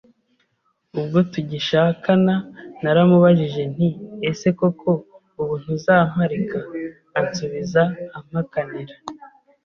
[0.99, 2.35] Ubwo tugishakana
[2.83, 3.89] naramubajije nti
[4.29, 4.89] :"Ese koko
[5.39, 6.59] ubu ntuzamparika?
[7.19, 7.81] ansubiza
[8.17, 8.95] ampakanira